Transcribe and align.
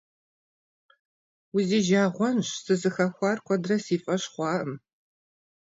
Узижагъуэнщ! 1.55 2.47
Сызыхэхуар 2.63 3.37
куэдрэ 3.45 3.77
си 3.85 3.97
фӀэщ 4.03 4.23
хъуакъым. 4.33 4.73